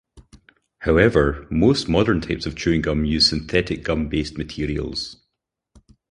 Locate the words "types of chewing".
2.21-2.81